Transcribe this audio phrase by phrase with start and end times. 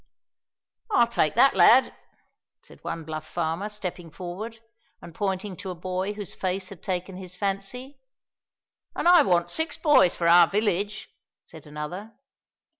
[0.89, 1.93] "I'll take that lad,"
[2.63, 4.59] said one bluff farmer, stepping forward,
[4.99, 8.01] and pointing to a boy whose face had taken his fancy.
[8.95, 11.07] "And I want six boys for our village,"
[11.43, 12.13] said another.